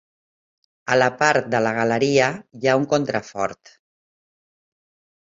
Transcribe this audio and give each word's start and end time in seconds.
A 0.95 0.97
la 0.99 1.09
part 1.19 1.51
de 1.57 1.61
la 1.67 1.75
galeria 1.79 2.31
hi 2.61 2.67
ha 2.67 2.77
un 2.83 2.91
contrafort. 2.97 3.79